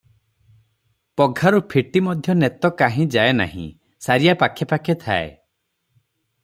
[1.21, 3.69] ପଘାରୁ ଫିଟି ମଧ୍ୟ ନେତ କାହିଁ ଯାଏ ନାହିଁ,
[4.09, 5.31] ସାରିଆ ପାଖେ ପାଖେ ଥାଏ।